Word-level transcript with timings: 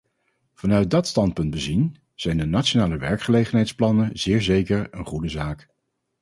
Vanuit 0.53 0.91
dat 0.91 1.07
standpunt 1.07 1.49
bezien, 1.51 1.97
zijn 2.15 2.37
de 2.37 2.45
nationale 2.45 2.97
werkgelegenheidsplannen 2.97 4.09
zeer 4.19 4.41
zeker 4.41 4.87
een 4.91 5.05
goede 5.05 5.29
zaak. 5.29 5.67